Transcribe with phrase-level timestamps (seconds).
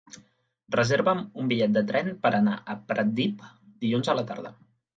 [0.75, 3.47] Reserva'm un bitllet de tren per anar a Pratdip
[3.87, 4.57] dilluns a la tarda.